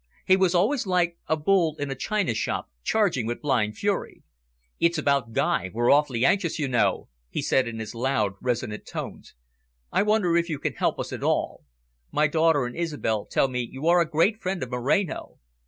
He 0.25 0.35
was 0.35 0.55
always 0.55 0.87
like 0.87 1.19
a 1.27 1.37
bull 1.37 1.75
in 1.77 1.91
a 1.91 1.95
china 1.95 2.33
shop, 2.33 2.71
charging 2.83 3.27
with 3.27 3.43
blind 3.43 3.77
fury. 3.77 4.23
"It's 4.79 4.97
about 4.97 5.33
Guy, 5.33 5.69
we're 5.71 5.91
awfully 5.91 6.25
anxious, 6.25 6.57
you 6.57 6.67
know," 6.67 7.07
he 7.29 7.43
said 7.43 7.67
in 7.67 7.77
his 7.77 7.93
loud, 7.93 8.33
resonant 8.41 8.87
tones. 8.87 9.35
"I 9.91 10.01
wonder 10.01 10.35
if 10.35 10.49
you 10.49 10.57
can 10.57 10.73
help 10.73 10.99
us 10.99 11.13
at 11.13 11.21
all. 11.21 11.65
My 12.11 12.25
daughter 12.25 12.65
and 12.65 12.75
Isobel 12.75 13.27
tell 13.27 13.47
me 13.47 13.61
you 13.71 13.85
are 13.85 14.01
a 14.01 14.09
great 14.09 14.41
friend 14.41 14.63
of 14.63 14.71
Moreno." 14.71 15.37